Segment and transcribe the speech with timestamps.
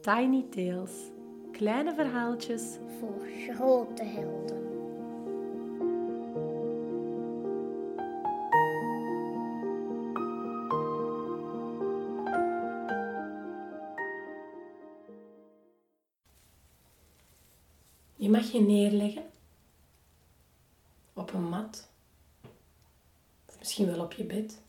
[0.00, 1.10] Tiny Tales.
[1.52, 4.66] Kleine verhaaltjes voor grote helden.
[18.16, 19.24] Je mag je neerleggen
[21.12, 21.88] op een mat,
[23.58, 24.62] misschien wel op je bed,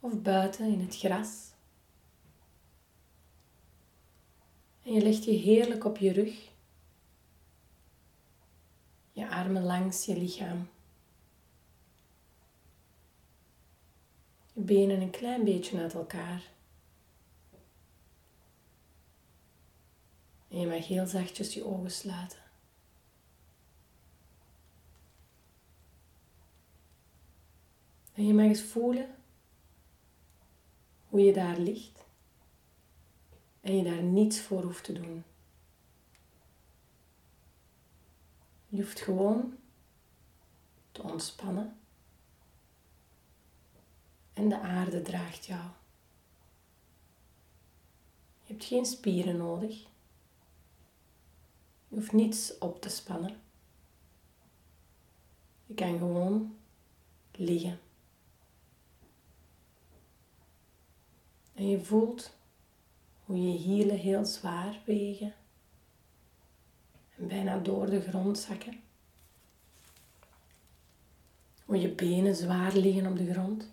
[0.00, 1.51] of buiten in het gras.
[4.92, 6.50] Je legt je heerlijk op je rug,
[9.12, 10.68] je armen langs je lichaam,
[14.52, 16.50] je benen een klein beetje uit elkaar.
[20.48, 22.42] En je mag heel zachtjes je ogen sluiten.
[28.12, 29.14] En je mag eens voelen
[31.08, 32.01] hoe je daar ligt
[33.62, 35.24] en je daar niets voor hoeft te doen.
[38.68, 39.56] Je hoeft gewoon
[40.92, 41.76] te ontspannen
[44.32, 45.64] en de aarde draagt jou.
[48.44, 49.82] Je hebt geen spieren nodig.
[51.88, 53.40] Je hoeft niets op te spannen.
[55.66, 56.56] Je kan gewoon
[57.32, 57.80] liggen.
[61.54, 62.34] En je voelt
[63.32, 65.34] hoe je hielen heel zwaar wegen
[67.16, 68.80] en bijna door de grond zakken.
[71.64, 73.70] Hoe je benen zwaar liggen op de grond.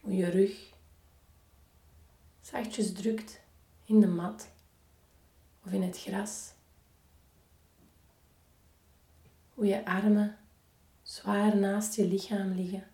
[0.00, 0.72] Hoe je rug
[2.40, 3.40] zachtjes drukt
[3.84, 4.48] in de mat
[5.64, 6.52] of in het gras.
[9.54, 10.38] Hoe je armen
[11.02, 12.90] zwaar naast je lichaam liggen.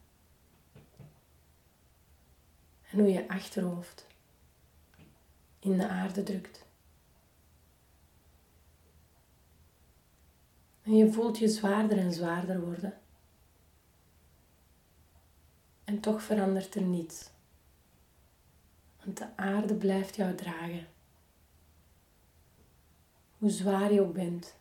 [2.96, 4.06] En hoe je achterhoofd
[5.58, 6.64] in de aarde drukt.
[10.82, 13.00] En je voelt je zwaarder en zwaarder worden.
[15.84, 17.30] En toch verandert er niets.
[19.04, 20.86] Want de aarde blijft jou dragen.
[23.38, 24.54] Hoe zwaar je ook bent.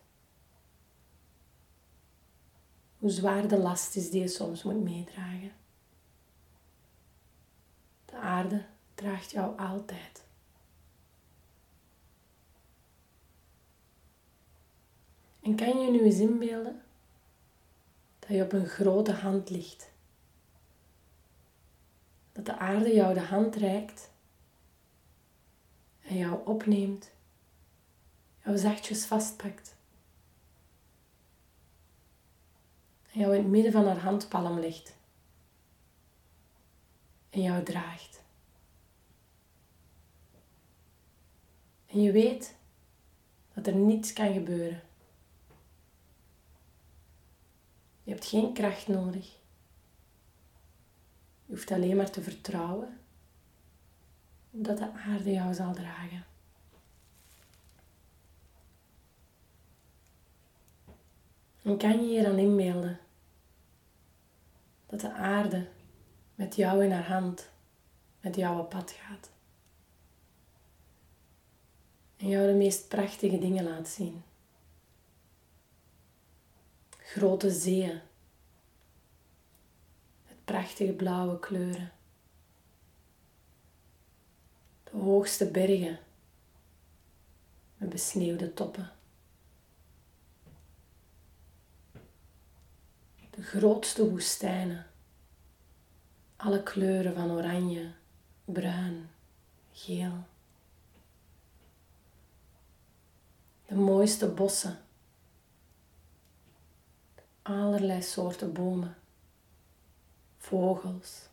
[2.98, 5.52] Hoe zwaar de last is die je soms moet meedragen.
[8.16, 10.24] De aarde draagt jou altijd.
[15.40, 16.82] En kan je nu eens inbeelden
[18.18, 19.90] dat je op een grote hand ligt?
[22.32, 24.10] Dat de aarde jou de hand reikt
[26.00, 27.10] en jou opneemt,
[28.44, 29.76] jou zachtjes vastpakt.
[33.12, 34.95] En jou in het midden van haar handpalm legt
[37.36, 38.22] en jou draagt.
[41.86, 42.56] En je weet
[43.54, 44.82] dat er niets kan gebeuren.
[48.02, 49.26] Je hebt geen kracht nodig.
[51.44, 53.00] Je hoeft alleen maar te vertrouwen
[54.50, 56.24] dat de aarde jou zal dragen.
[61.62, 63.00] En kan je je dan inbeelden
[64.86, 65.68] dat de aarde
[66.36, 67.50] met jou in haar hand
[68.20, 69.30] met jou op pad gaat.
[72.16, 74.22] En jou de meest prachtige dingen laat zien.
[76.98, 78.00] Grote zeeën
[80.26, 81.92] met prachtige blauwe kleuren.
[84.84, 85.98] De hoogste bergen
[87.76, 88.92] met besneeuwde toppen.
[93.30, 94.86] De grootste woestijnen
[96.46, 97.92] alle kleuren van oranje,
[98.44, 99.10] bruin,
[99.72, 100.24] geel.
[103.66, 104.78] De mooiste bossen.
[107.42, 108.96] Allerlei soorten bomen,
[110.36, 111.28] vogels.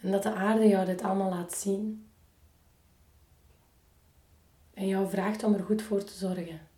[0.00, 2.10] En dat de aarde jou dit allemaal laat zien.
[4.74, 6.71] En jou vraagt om er goed voor te zorgen.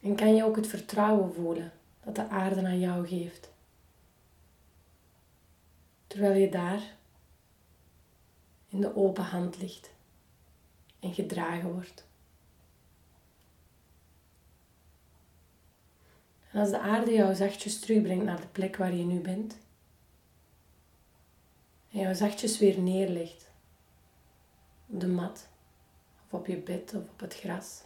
[0.00, 1.72] En kan je ook het vertrouwen voelen
[2.04, 3.50] dat de aarde aan jou geeft.
[6.06, 6.96] Terwijl je daar
[8.68, 9.90] in de open hand ligt
[11.00, 12.08] en gedragen wordt.
[16.50, 19.58] En als de aarde jou zachtjes terugbrengt naar de plek waar je nu bent,
[21.90, 23.50] en jou zachtjes weer neerlegt
[24.86, 25.48] op de mat,
[26.24, 27.82] of op je bed of op het gras,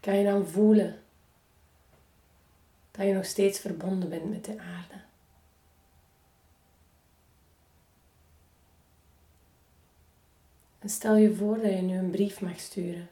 [0.00, 1.02] kan je dan voelen
[2.90, 4.94] dat je nog steeds verbonden bent met de aarde.
[10.78, 13.08] En stel je voor dat je nu een brief mag sturen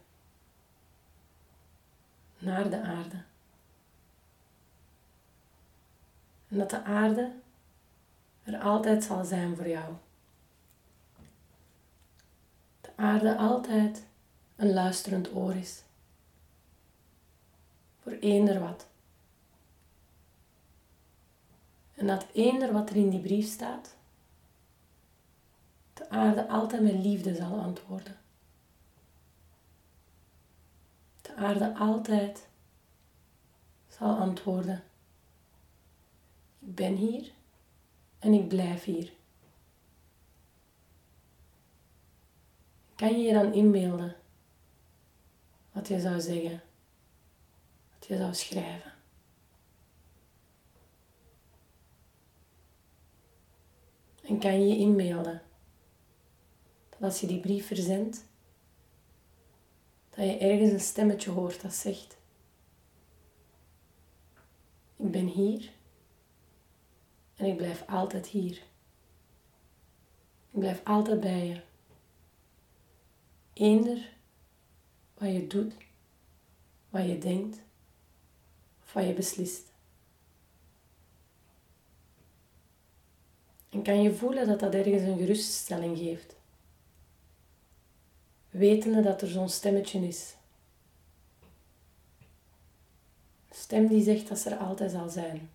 [2.39, 3.23] naar de aarde.
[6.49, 7.33] En dat de aarde
[8.45, 9.95] er altijd zal zijn voor jou.
[12.81, 14.03] De aarde altijd
[14.57, 15.83] een luisterend oor is.
[18.09, 18.87] Voor eender wat.
[21.95, 23.97] En dat eender wat er in die brief staat,
[25.93, 28.17] de aarde altijd met liefde zal antwoorden.
[31.23, 32.47] De aarde altijd
[33.89, 34.85] zal antwoorden.
[36.59, 37.31] Ik ben hier
[38.19, 39.13] en ik blijf hier.
[42.95, 44.17] Kan je je dan inbeelden
[45.73, 46.63] wat je zou zeggen,
[48.09, 48.93] je zou schrijven?
[54.23, 55.43] En kan je je inbeelden
[56.89, 58.25] dat als je die brief verzendt,
[60.11, 62.17] dat je ergens een stemmetje hoort dat zegt:
[64.97, 65.71] Ik ben hier
[67.37, 68.57] en ik blijf altijd hier.
[70.51, 71.61] Ik blijf altijd bij je.
[73.53, 74.17] Eender
[75.15, 75.75] wat je doet,
[76.91, 77.67] wat je denkt
[78.93, 79.67] wat je beslist.
[83.69, 86.37] En kan je voelen dat dat ergens een geruststelling geeft?
[88.51, 90.35] Wetende dat er zo'n stemmetje is.
[93.49, 95.51] Een stem die zegt dat ze er altijd zal zijn.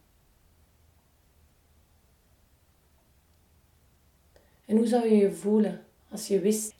[4.66, 6.74] En hoe zou je je voelen als je wist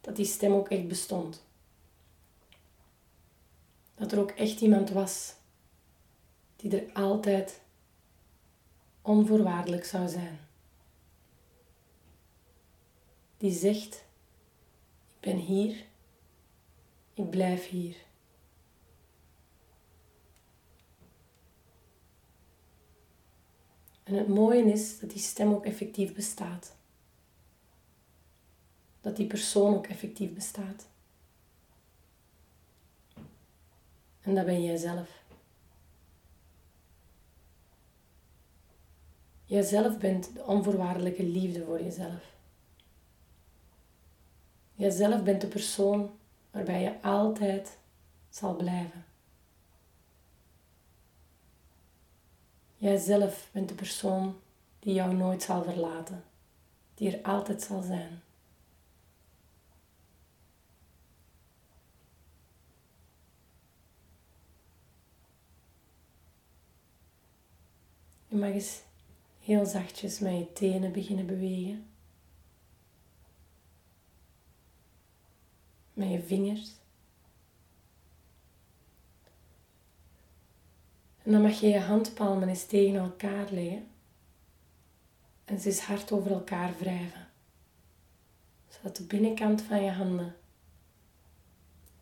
[0.00, 1.42] dat die stem ook echt bestond?
[3.94, 5.34] Dat er ook echt iemand was
[6.56, 7.60] die er altijd
[9.02, 10.38] onvoorwaardelijk zou zijn.
[13.36, 15.84] Die zegt, ik ben hier,
[17.14, 17.96] ik blijf hier.
[24.02, 26.76] En het mooie is dat die stem ook effectief bestaat.
[29.00, 30.86] Dat die persoon ook effectief bestaat.
[34.22, 35.22] En dat ben jij zelf.
[39.44, 42.32] Jijzelf bent de onvoorwaardelijke liefde voor jezelf.
[44.74, 46.10] Jijzelf bent de persoon
[46.50, 47.78] waarbij je altijd
[48.28, 49.04] zal blijven.
[52.76, 54.40] Jijzelf bent de persoon
[54.78, 56.24] die jou nooit zal verlaten,
[56.94, 58.22] die er altijd zal zijn.
[68.32, 68.82] Je mag eens
[69.40, 71.86] heel zachtjes met je tenen beginnen bewegen.
[75.92, 76.72] Met je vingers.
[81.22, 83.86] En dan mag je je handpalmen eens tegen elkaar leggen.
[85.44, 87.28] En ze eens hard over elkaar wrijven.
[88.68, 90.36] Zodat de binnenkant van je handen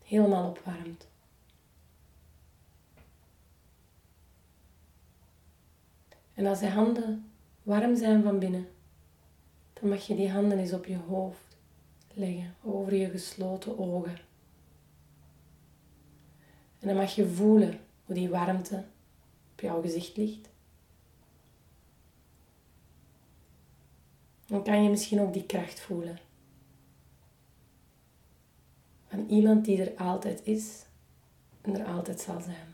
[0.05, 1.10] helemaal opwarmt.
[6.41, 7.31] En als je handen
[7.63, 8.69] warm zijn van binnen,
[9.73, 11.57] dan mag je die handen eens op je hoofd
[12.15, 14.19] leggen, over je gesloten ogen.
[16.79, 18.85] En dan mag je voelen hoe die warmte
[19.53, 20.49] op jouw gezicht ligt.
[24.47, 26.19] Dan kan je misschien ook die kracht voelen.
[29.07, 30.87] Van iemand die er altijd is
[31.61, 32.70] en er altijd zal zijn.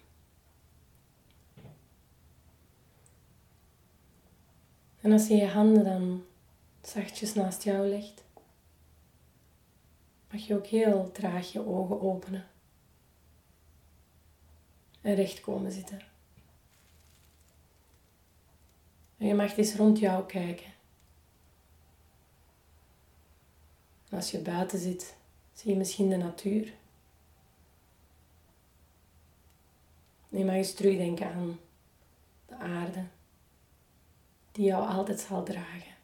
[5.06, 6.24] En als je je handen dan
[6.82, 8.24] zachtjes naast jou legt,
[10.30, 12.46] mag je ook heel traag je ogen openen
[15.00, 16.00] en recht komen zitten.
[19.18, 20.72] En je mag eens rond jou kijken.
[24.08, 25.16] En als je buiten zit,
[25.52, 26.74] zie je misschien de natuur.
[30.30, 31.58] En je mag eens terugdenken aan
[32.46, 33.04] de aarde
[34.56, 35.95] die jou altijd zal dragen.